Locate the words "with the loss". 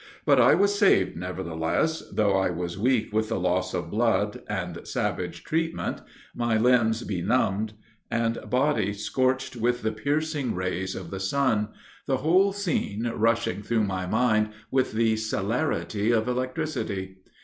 3.13-3.71